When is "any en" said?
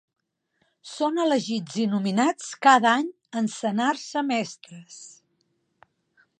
2.95-3.53